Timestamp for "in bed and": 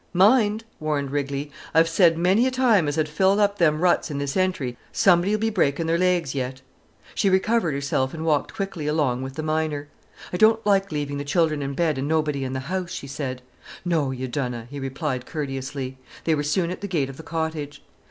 11.61-12.07